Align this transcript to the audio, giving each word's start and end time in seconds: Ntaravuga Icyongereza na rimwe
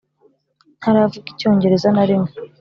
Ntaravuga 0.79 1.27
Icyongereza 1.33 1.87
na 1.95 2.03
rimwe 2.09 2.31